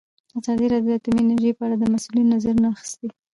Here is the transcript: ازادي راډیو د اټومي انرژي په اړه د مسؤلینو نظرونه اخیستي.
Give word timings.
ازادي 0.39 0.65
راډیو 0.73 0.91
د 0.93 0.97
اټومي 0.97 1.21
انرژي 1.23 1.51
په 1.57 1.63
اړه 1.65 1.75
د 1.79 1.83
مسؤلینو 1.93 2.31
نظرونه 2.35 2.67
اخیستي. 2.73 3.09